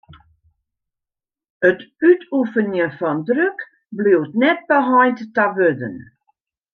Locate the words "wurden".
5.55-5.97